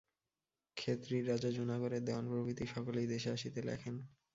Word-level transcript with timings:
খেতড়ির 0.77 1.23
রাজা, 1.27 1.49
জুনাগড়ের 1.51 2.03
দেওয়ান 2.05 2.25
প্রভৃতি 2.27 2.65
সকলেই 2.67 3.07
দেশে 3.07 3.29
আসিতে 3.31 3.59
লেখেন। 3.63 3.95